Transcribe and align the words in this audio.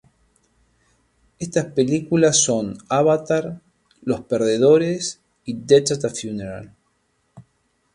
Estas 1.37 1.65
películas 1.73 2.37
son 2.41 2.75
"Avatar", 2.89 3.61
"Los 4.01 4.21
Perdedores", 4.21 5.21
y 5.45 5.53
"Death 5.53 5.91
at 5.91 6.05
a 6.05 6.09
Funeral". 6.09 6.75